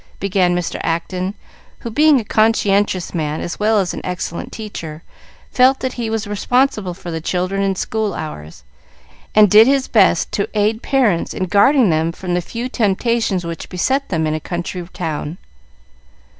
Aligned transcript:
began 0.19 0.55
Mr. 0.55 0.79
Acton, 0.81 1.35
who, 1.81 1.91
being 1.91 2.19
a 2.19 2.23
conscientious 2.23 3.13
man 3.13 3.39
as 3.39 3.59
well 3.59 3.77
as 3.77 3.93
an 3.93 4.01
excellent 4.03 4.51
teacher, 4.51 5.03
felt 5.51 5.79
that 5.79 5.93
he 5.93 6.09
was 6.09 6.25
responsible 6.25 6.95
for 6.95 7.11
the 7.11 7.21
children 7.21 7.61
in 7.61 7.75
school 7.75 8.15
hours, 8.15 8.63
and 9.35 9.47
did 9.47 9.67
his 9.67 9.87
best 9.87 10.31
to 10.31 10.49
aid 10.57 10.81
parents 10.81 11.35
in 11.35 11.43
guarding 11.45 11.91
them 11.91 12.11
from 12.11 12.33
the 12.33 12.41
few 12.41 12.67
temptations 12.67 13.45
which 13.45 13.69
beset 13.69 14.09
them 14.09 14.25
in 14.25 14.33
a 14.33 14.39
country 14.39 14.83
town. 14.91 15.37